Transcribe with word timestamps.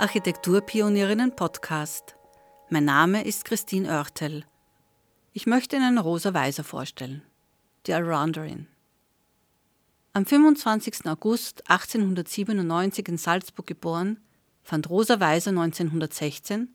Architekturpionierinnen 0.00 1.36
Podcast. 1.36 2.16
Mein 2.70 2.86
Name 2.86 3.22
ist 3.22 3.44
Christine 3.44 3.86
Oertel. 3.86 4.46
Ich 5.34 5.46
möchte 5.46 5.76
Ihnen 5.76 5.98
Rosa 5.98 6.32
Weiser 6.32 6.64
vorstellen, 6.64 7.22
die 7.86 7.92
Allrounderin. 7.92 8.66
Am 10.14 10.24
25. 10.24 11.04
August 11.04 11.68
1897 11.68 13.08
in 13.08 13.18
Salzburg 13.18 13.66
geboren, 13.66 14.18
fand 14.62 14.88
Rosa 14.88 15.20
Weiser 15.20 15.50
1916, 15.50 16.74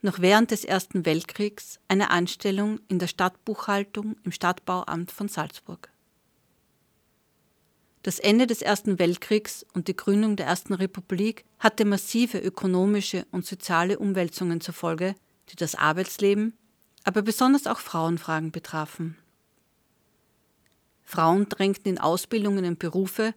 noch 0.00 0.20
während 0.20 0.50
des 0.50 0.64
Ersten 0.64 1.04
Weltkriegs, 1.04 1.78
eine 1.88 2.08
Anstellung 2.08 2.80
in 2.88 2.98
der 2.98 3.08
Stadtbuchhaltung 3.08 4.16
im 4.24 4.32
Stadtbauamt 4.32 5.12
von 5.12 5.28
Salzburg. 5.28 5.90
Das 8.06 8.20
Ende 8.20 8.46
des 8.46 8.62
Ersten 8.62 9.00
Weltkriegs 9.00 9.66
und 9.72 9.88
die 9.88 9.96
Gründung 9.96 10.36
der 10.36 10.46
Ersten 10.46 10.74
Republik 10.74 11.44
hatte 11.58 11.84
massive 11.84 12.38
ökonomische 12.38 13.26
und 13.32 13.44
soziale 13.44 13.98
Umwälzungen 13.98 14.60
zur 14.60 14.74
Folge, 14.74 15.16
die 15.48 15.56
das 15.56 15.74
Arbeitsleben, 15.74 16.56
aber 17.02 17.22
besonders 17.22 17.66
auch 17.66 17.80
Frauenfragen 17.80 18.52
betrafen. 18.52 19.16
Frauen 21.02 21.48
drängten 21.48 21.94
in 21.94 21.98
Ausbildungen 21.98 22.64
und 22.64 22.78
Berufe, 22.78 23.34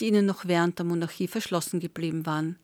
die 0.00 0.06
ihnen 0.06 0.24
noch 0.24 0.46
während 0.46 0.78
der 0.78 0.86
Monarchie 0.86 1.28
verschlossen 1.28 1.78
geblieben 1.78 2.24
waren. 2.24 2.58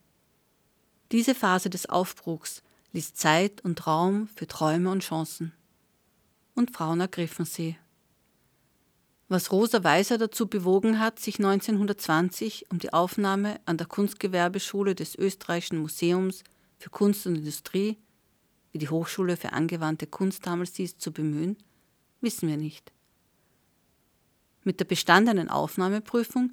Diese 1.11 1.35
Phase 1.35 1.69
des 1.69 1.87
Aufbruchs 1.87 2.63
ließ 2.93 3.13
Zeit 3.13 3.63
und 3.63 3.85
Raum 3.85 4.29
für 4.35 4.47
Träume 4.47 4.89
und 4.89 5.03
Chancen. 5.03 5.53
Und 6.55 6.71
Frauen 6.71 7.01
ergriffen 7.01 7.45
sie 7.45 7.77
was 9.27 9.51
Rosa 9.51 9.83
Weiser 9.83 10.17
dazu 10.17 10.47
bewogen 10.47 10.99
hat, 10.99 11.19
sich 11.19 11.39
1920 11.39 12.67
um 12.71 12.79
die 12.79 12.93
Aufnahme 12.93 13.59
an 13.65 13.77
der 13.77 13.87
Kunstgewerbeschule 13.87 14.93
des 14.93 15.15
Österreichischen 15.15 15.79
Museums 15.79 16.43
für 16.77 16.91
Kunst 16.91 17.25
und 17.25 17.35
Industrie, 17.35 17.97
wie 18.71 18.77
die 18.77 18.89
Hochschule 18.89 19.35
für 19.37 19.53
angewandte 19.53 20.05
Kunst 20.05 20.45
damals 20.45 20.75
hieß, 20.75 20.97
zu 20.97 21.11
bemühen, 21.11 21.57
wissen 22.21 22.47
wir 22.47 22.57
nicht. 22.57 22.91
Mit 24.63 24.79
der 24.79 24.85
bestandenen 24.85 25.49
Aufnahmeprüfung 25.49 26.51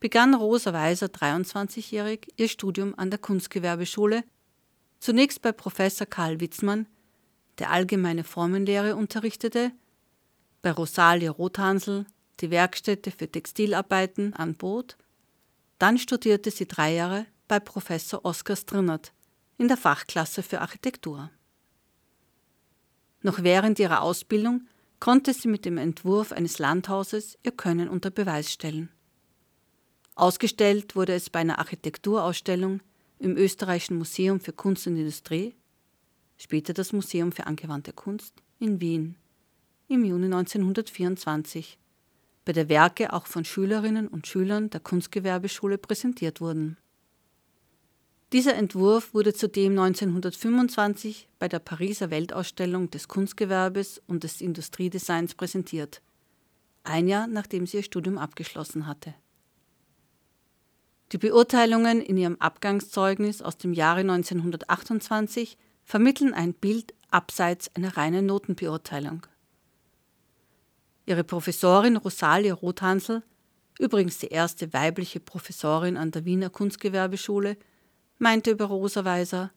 begann 0.00 0.34
Rosa 0.34 0.72
Weiser 0.72 1.06
23-jährig 1.06 2.32
ihr 2.36 2.48
Studium 2.48 2.94
an 2.96 3.10
der 3.10 3.18
Kunstgewerbeschule, 3.18 4.24
zunächst 4.98 5.42
bei 5.42 5.52
Professor 5.52 6.06
Karl 6.06 6.40
Witzmann, 6.40 6.86
der 7.58 7.70
allgemeine 7.70 8.24
Formenlehre 8.24 8.96
unterrichtete, 8.96 9.72
bei 10.62 10.72
Rosalie 10.72 11.30
Rothansel, 11.30 12.06
die 12.40 12.50
Werkstätte 12.50 13.10
für 13.10 13.30
Textilarbeiten 13.30 14.34
anbot. 14.34 14.96
Dann 15.78 15.98
studierte 15.98 16.50
sie 16.50 16.66
drei 16.66 16.94
Jahre 16.94 17.26
bei 17.48 17.60
Professor 17.60 18.24
Oskar 18.24 18.56
Strinnert 18.56 19.12
in 19.58 19.68
der 19.68 19.76
Fachklasse 19.76 20.42
für 20.42 20.60
Architektur. 20.60 21.30
Noch 23.22 23.42
während 23.42 23.78
ihrer 23.78 24.02
Ausbildung 24.02 24.66
konnte 25.00 25.32
sie 25.32 25.48
mit 25.48 25.64
dem 25.64 25.78
Entwurf 25.78 26.32
eines 26.32 26.58
Landhauses 26.58 27.38
ihr 27.42 27.52
Können 27.52 27.88
unter 27.88 28.10
Beweis 28.10 28.52
stellen. 28.52 28.90
Ausgestellt 30.14 30.94
wurde 30.94 31.14
es 31.14 31.30
bei 31.30 31.40
einer 31.40 31.58
Architekturausstellung 31.58 32.80
im 33.18 33.36
Österreichischen 33.36 33.98
Museum 33.98 34.40
für 34.40 34.52
Kunst 34.52 34.86
und 34.86 34.96
Industrie, 34.96 35.54
später 36.36 36.72
das 36.72 36.92
Museum 36.92 37.32
für 37.32 37.46
angewandte 37.46 37.92
Kunst 37.92 38.34
in 38.58 38.80
Wien 38.80 39.16
im 39.88 40.04
Juni 40.04 40.26
1924 40.26 41.78
bei 42.44 42.52
der 42.52 42.68
Werke 42.68 43.12
auch 43.12 43.26
von 43.26 43.44
Schülerinnen 43.44 44.08
und 44.08 44.26
Schülern 44.26 44.70
der 44.70 44.80
Kunstgewerbeschule 44.80 45.78
präsentiert 45.78 46.40
wurden. 46.40 46.76
Dieser 48.32 48.54
Entwurf 48.54 49.14
wurde 49.14 49.32
zudem 49.32 49.78
1925 49.78 51.28
bei 51.38 51.48
der 51.48 51.60
Pariser 51.60 52.10
Weltausstellung 52.10 52.90
des 52.90 53.06
Kunstgewerbes 53.06 54.02
und 54.06 54.24
des 54.24 54.40
Industriedesigns 54.40 55.34
präsentiert, 55.34 56.02
ein 56.82 57.06
Jahr 57.06 57.26
nachdem 57.26 57.66
sie 57.66 57.78
ihr 57.78 57.82
Studium 57.82 58.18
abgeschlossen 58.18 58.86
hatte. 58.86 59.14
Die 61.12 61.18
Beurteilungen 61.18 62.00
in 62.00 62.16
ihrem 62.16 62.36
Abgangszeugnis 62.40 63.40
aus 63.40 63.56
dem 63.56 63.72
Jahre 63.72 64.00
1928 64.00 65.56
vermitteln 65.84 66.34
ein 66.34 66.54
Bild 66.54 66.92
abseits 67.10 67.70
einer 67.76 67.96
reinen 67.96 68.26
Notenbeurteilung. 68.26 69.26
Ihre 71.06 71.24
Professorin 71.24 71.96
Rosalie 71.96 72.52
Rothansel, 72.52 73.22
übrigens 73.78 74.18
die 74.18 74.28
erste 74.28 74.72
weibliche 74.72 75.20
Professorin 75.20 75.96
an 75.96 76.10
der 76.10 76.24
Wiener 76.24 76.50
Kunstgewerbeschule, 76.50 77.56
meinte 78.18 78.50
über 78.50 78.66
Rosa 78.66 79.04
Weiser, 79.04 79.52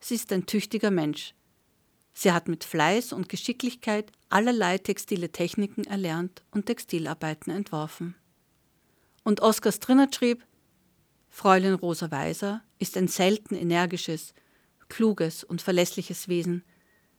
sie 0.00 0.14
ist 0.14 0.32
ein 0.32 0.46
tüchtiger 0.46 0.90
Mensch. 0.90 1.34
Sie 2.14 2.32
hat 2.32 2.48
mit 2.48 2.64
Fleiß 2.64 3.12
und 3.12 3.28
Geschicklichkeit 3.28 4.10
allerlei 4.28 4.78
textile 4.78 5.30
Techniken 5.30 5.84
erlernt 5.84 6.42
und 6.50 6.66
Textilarbeiten 6.66 7.52
entworfen. 7.52 8.14
Und 9.24 9.40
Oskar 9.40 9.72
Strinnert 9.72 10.14
schrieb, 10.14 10.44
Fräulein 11.28 11.74
Rosa 11.74 12.10
Weiser 12.10 12.62
ist 12.78 12.96
ein 12.96 13.08
selten 13.08 13.54
energisches, 13.54 14.32
kluges 14.88 15.44
und 15.44 15.60
verlässliches 15.60 16.28
Wesen. 16.28 16.64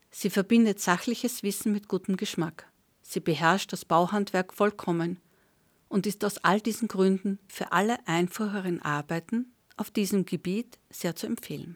Sie 0.10 0.30
verbindet 0.30 0.80
sachliches 0.80 1.44
Wissen 1.44 1.72
mit 1.72 1.88
gutem 1.88 2.18
Geschmack. 2.18 2.70
Sie 3.10 3.22
beherrscht 3.22 3.74
das 3.74 3.86
Bauhandwerk 3.86 4.54
vollkommen 4.54 5.20
und 5.88 6.06
ist 6.06 6.24
aus 6.24 6.38
all 6.44 6.62
diesen 6.62 6.88
Gründen 6.88 7.40
für 7.48 7.72
alle 7.72 7.98
einfacheren 8.08 8.84
Arbeiten 8.84 9.52
auf 9.78 9.90
diesem 9.90 10.26
Gebiet 10.26 10.78
sehr 10.92 11.16
zu 11.16 11.26
empfehlen. 11.26 11.76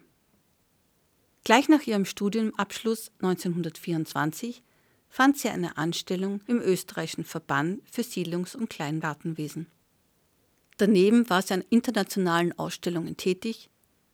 Gleich 1.43 1.69
nach 1.69 1.81
ihrem 1.87 2.05
Studienabschluss 2.05 3.11
1924 3.23 4.61
fand 5.09 5.39
sie 5.39 5.49
eine 5.49 5.75
Anstellung 5.75 6.39
im 6.45 6.61
österreichischen 6.61 7.23
Verband 7.23 7.81
für 7.89 8.03
Siedlungs- 8.03 8.55
und 8.55 8.69
Kleingartenwesen. 8.69 9.65
Daneben 10.77 11.27
war 11.31 11.41
sie 11.41 11.55
an 11.55 11.63
internationalen 11.71 12.55
Ausstellungen 12.59 13.17
tätig, 13.17 13.71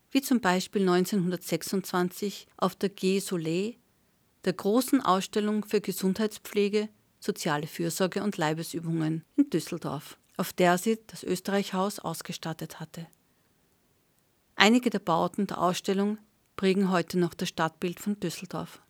wie 0.10 0.22
zum 0.22 0.40
Beispiel 0.40 0.84
1926 0.84 2.48
auf 2.56 2.76
der 2.76 2.88
G 2.88 3.20
Soleil, 3.20 3.76
der 4.46 4.54
großen 4.54 5.02
Ausstellung 5.02 5.66
für 5.66 5.82
Gesundheitspflege 5.82 6.88
soziale 7.20 7.68
Fürsorge 7.68 8.24
und 8.24 8.38
Leibesübungen 8.38 9.24
in 9.36 9.50
Düsseldorf, 9.50 10.18
auf 10.38 10.54
der 10.54 10.78
sie 10.78 11.00
das 11.08 11.24
Österreichhaus 11.24 12.00
ausgestattet 12.00 12.80
hatte. 12.80 13.08
Einige 14.56 14.90
der 14.90 15.00
Bauten 15.00 15.48
der 15.48 15.62
Ausstellung 15.62 16.18
prägen 16.56 16.92
heute 16.92 17.18
noch 17.18 17.34
das 17.34 17.50
Stadtbild 17.50 18.00
von 18.00 18.20
Düsseldorf. 18.20 18.82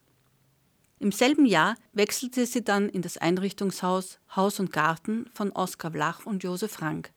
Im 0.99 1.11
selben 1.11 1.45
Jahr 1.45 1.75
wechselte 1.93 2.45
sie 2.45 2.63
dann 2.63 2.89
in 2.89 3.01
das 3.01 3.17
Einrichtungshaus 3.17 4.19
Haus 4.35 4.59
und 4.59 4.73
Garten 4.73 5.29
von 5.33 5.51
Oskar 5.51 5.91
Vlach 5.91 6.25
und 6.25 6.43
Josef 6.43 6.71
Frank, 6.71 7.11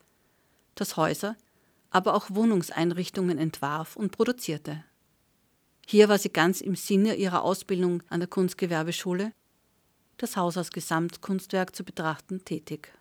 das 0.74 0.96
Häuser, 0.96 1.36
aber 1.90 2.14
auch 2.14 2.30
Wohnungseinrichtungen 2.30 3.38
entwarf 3.38 3.96
und 3.96 4.12
produzierte. 4.12 4.84
Hier 5.86 6.08
war 6.08 6.18
sie 6.18 6.30
ganz 6.30 6.60
im 6.60 6.76
Sinne 6.76 7.16
ihrer 7.16 7.42
Ausbildung 7.42 8.02
an 8.08 8.20
der 8.20 8.28
Kunstgewerbeschule 8.28 9.32
das 10.16 10.36
Haus 10.36 10.56
als 10.56 10.70
Gesamtkunstwerk 10.70 11.74
zu 11.74 11.84
betrachten, 11.84 12.44
tätig. 12.44 12.92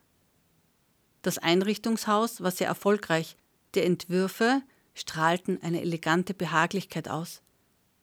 Das 1.22 1.38
Einrichtungshaus 1.38 2.42
war 2.42 2.52
sehr 2.52 2.68
erfolgreich. 2.68 3.38
Die 3.76 3.82
Entwürfe 3.82 4.62
strahlten 4.94 5.62
eine 5.62 5.82
elegante 5.82 6.34
Behaglichkeit 6.34 7.08
aus, 7.08 7.42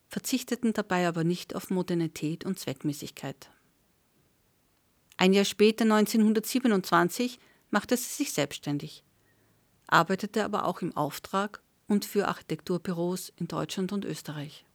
verzichteten 0.07 0.73
dabei 0.73 1.07
aber 1.07 1.23
nicht 1.23 1.55
auf 1.55 1.69
Modernität 1.69 2.45
und 2.45 2.57
Zweckmäßigkeit. 2.57 3.49
Ein 5.17 5.33
Jahr 5.33 5.45
später, 5.45 5.83
1927, 5.83 7.39
machte 7.71 7.97
sie 7.97 8.23
sich 8.23 8.31
selbstständig, 8.31 9.03
arbeitete 9.85 10.45
aber 10.45 10.65
auch 10.65 10.81
im 10.81 10.95
Auftrag 10.95 11.61
und 11.87 12.05
für 12.05 12.27
Architekturbüros 12.27 13.33
in 13.35 13.47
Deutschland 13.47 13.91
und 13.91 14.05
Österreich. 14.05 14.65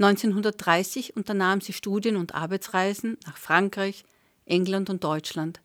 1930 0.00 1.14
unternahm 1.14 1.60
sie 1.60 1.74
Studien- 1.74 2.16
und 2.16 2.34
Arbeitsreisen 2.34 3.18
nach 3.26 3.36
Frankreich, 3.36 4.04
England 4.46 4.88
und 4.88 5.04
Deutschland. 5.04 5.60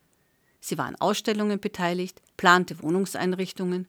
Sie 0.60 0.78
war 0.78 0.88
an 0.88 0.98
Ausstellungen 0.98 1.62
beteiligt, 1.62 2.22
plante 2.36 2.82
Wohnungseinrichtungen, 2.82 3.88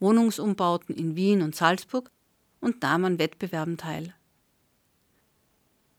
Wohnungsumbauten 0.00 0.96
in 0.96 1.14
Wien 1.14 1.42
und 1.42 1.54
Salzburg 1.54 2.10
und 2.60 2.80
nahm 2.80 3.04
an 3.04 3.18
Wettbewerben 3.18 3.76
teil. 3.76 4.14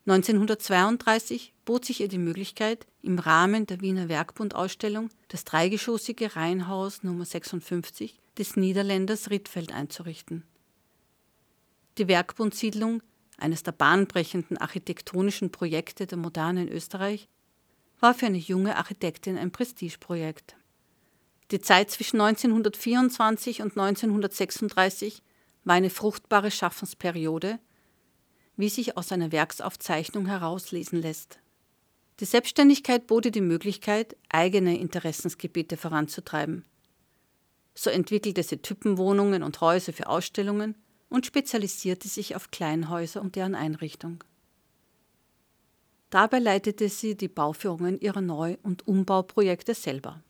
1932 0.08 1.54
bot 1.64 1.86
sich 1.86 2.02
ihr 2.02 2.08
die 2.08 2.18
Möglichkeit, 2.18 2.88
im 3.04 3.20
Rahmen 3.20 3.68
der 3.68 3.80
Wiener 3.82 4.10
Werkbund-Ausstellung 4.10 5.10
das 5.28 5.46
dreigeschossige 5.46 6.36
Reihenhaus 6.36 7.04
Nummer 7.04 7.26
56 7.26 8.20
des 8.38 8.56
Niederländers 8.56 9.30
Rittfeld 9.30 9.72
einzurichten. 9.72 10.44
Die 12.00 12.08
Werkbundsiedlung 12.08 13.04
eines 13.38 13.64
der 13.64 13.72
bahnbrechenden 13.72 14.58
architektonischen 14.58 15.52
Projekte 15.52 16.06
der 16.08 16.18
Moderne 16.18 16.64
in 16.64 16.70
Österreich, 16.70 17.28
war 18.00 18.14
für 18.14 18.26
eine 18.26 18.38
junge 18.38 18.76
Architektin 18.78 19.38
ein 19.38 19.52
Prestigeprojekt. 19.52 20.56
Die 21.52 21.62
Zeit 21.62 21.92
zwischen 21.92 22.20
1924 22.20 23.62
und 23.62 23.78
1936 23.78 25.24
war 25.64 25.76
eine 25.76 25.90
fruchtbare 25.90 26.52
Schaffensperiode, 26.52 27.60
wie 28.58 28.70
sich 28.70 28.98
aus 28.98 29.12
einer 29.12 29.32
Werksaufzeichnung 29.32 30.26
herauslesen 30.26 31.02
lässt. 31.02 31.40
Die 32.20 32.26
Selbstständigkeit 32.26 33.08
bot 33.08 33.26
ihr 33.26 33.32
die 33.32 33.42
Möglichkeit, 33.42 34.16
eigene 34.30 34.78
Interessensgebiete 34.78 35.78
voranzutreiben. 35.78 36.66
So 37.74 37.90
entwickelte 37.90 38.44
sie 38.44 38.58
Typenwohnungen 38.58 39.42
und 39.42 39.60
Häuser 39.62 39.94
für 39.94 40.08
Ausstellungen 40.08 40.76
und 41.14 41.28
spezialisierte 41.28 42.08
sich 42.08 42.36
auf 42.36 42.50
Kleinhäuser 42.50 43.22
und 43.22 43.36
deren 43.36 43.54
Einrichtung. 43.54 44.24
Dabei 46.10 46.40
leitete 46.40 46.90
sie 46.90 47.16
die 47.16 47.28
Bauführungen 47.28 48.00
ihrer 48.00 48.22
Neu- 48.22 48.58
und 48.64 48.88
Umbauprojekte 48.88 49.76
selber. 49.76 50.24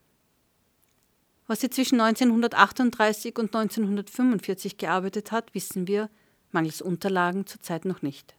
Was 1.47 1.61
sie 1.61 1.69
zwischen 1.69 2.01
1938 2.01 3.39
und 3.39 3.55
1945 3.55 4.77
gearbeitet 4.77 5.31
hat, 5.31 5.55
wissen 5.55 5.87
wir, 5.87 6.09
mangels 6.51 6.81
Unterlagen 6.81 7.47
zurzeit 7.47 7.85
noch 7.85 8.01
nicht. 8.01 8.35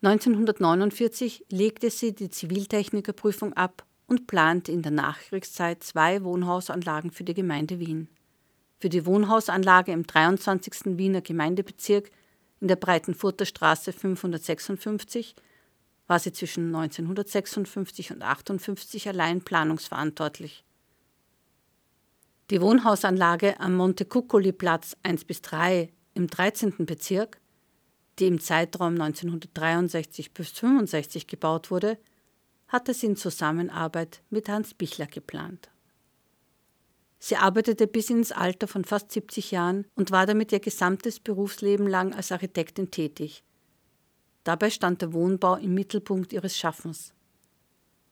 1949 0.00 1.44
legte 1.50 1.90
sie 1.90 2.14
die 2.14 2.30
Ziviltechnikerprüfung 2.30 3.52
ab 3.52 3.84
und 4.06 4.26
plante 4.26 4.72
in 4.72 4.80
der 4.80 4.92
Nachkriegszeit 4.92 5.84
zwei 5.84 6.24
Wohnhausanlagen 6.24 7.10
für 7.10 7.24
die 7.24 7.34
Gemeinde 7.34 7.80
Wien. 7.80 8.08
Für 8.80 8.88
die 8.88 9.06
Wohnhausanlage 9.06 9.90
im 9.90 10.06
23. 10.06 10.96
Wiener 10.98 11.20
Gemeindebezirk 11.20 12.10
in 12.60 12.68
der 12.68 12.76
Breitenfurter 12.76 13.44
Straße 13.44 13.92
556 13.92 15.34
war 16.06 16.18
sie 16.18 16.32
zwischen 16.32 16.74
1956 16.74 18.12
und 18.12 18.22
1958 18.22 19.08
allein 19.08 19.42
planungsverantwortlich. 19.42 20.64
Die 22.50 22.60
Wohnhausanlage 22.60 23.60
am 23.60 23.74
Montecuccoli-Platz 23.74 24.96
1 25.02 25.24
bis 25.24 25.42
3 25.42 25.92
im 26.14 26.28
13. 26.28 26.86
Bezirk, 26.86 27.40
die 28.18 28.26
im 28.26 28.40
Zeitraum 28.40 28.92
1963 28.92 30.32
bis 30.32 30.48
1965 30.50 31.26
gebaut 31.26 31.70
wurde, 31.70 31.98
hatte 32.68 32.94
sie 32.94 33.06
in 33.06 33.16
Zusammenarbeit 33.16 34.22
mit 34.30 34.48
Hans 34.48 34.72
Bichler 34.72 35.06
geplant. 35.06 35.68
Sie 37.18 37.36
arbeitete 37.36 37.86
bis 37.86 38.10
ins 38.10 38.32
Alter 38.32 38.68
von 38.68 38.84
fast 38.84 39.10
70 39.10 39.50
Jahren 39.50 39.86
und 39.94 40.10
war 40.10 40.26
damit 40.26 40.52
ihr 40.52 40.60
gesamtes 40.60 41.18
Berufsleben 41.18 41.86
lang 41.86 42.14
als 42.14 42.30
Architektin 42.30 42.90
tätig. 42.90 43.42
Dabei 44.44 44.70
stand 44.70 45.02
der 45.02 45.12
Wohnbau 45.12 45.56
im 45.56 45.74
Mittelpunkt 45.74 46.32
ihres 46.32 46.56
Schaffens. 46.56 47.12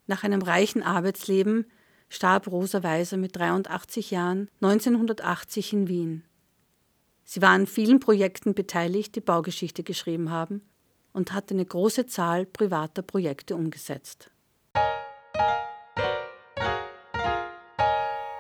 Nach 0.07 0.25
einem 0.25 0.43
reichen 0.43 0.83
Arbeitsleben 0.83 1.67
starb 2.09 2.49
Rosa 2.49 2.83
Weiser 2.83 3.17
mit 3.17 3.37
83 3.37 4.11
Jahren 4.11 4.49
1980 4.61 5.73
in 5.73 5.89
Wien. 5.89 6.25
Sie 7.25 7.43
war 7.43 7.51
an 7.51 7.67
vielen 7.67 8.01
Projekten 8.01 8.55
beteiligt, 8.55 9.17
die 9.17 9.21
Baugeschichte 9.21 9.83
geschrieben 9.83 10.31
haben 10.31 10.63
und 11.13 11.33
hat 11.33 11.51
eine 11.51 11.65
große 11.65 12.07
Zahl 12.07 12.47
privater 12.47 13.03
Projekte 13.03 13.57
umgesetzt. 13.57 14.31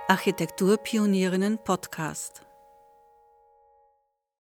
Architekturpionierinnen 0.09 1.59
Podcast 1.59 2.46